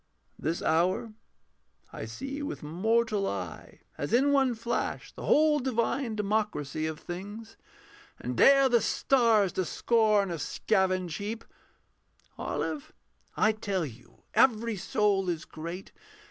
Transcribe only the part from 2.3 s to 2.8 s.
with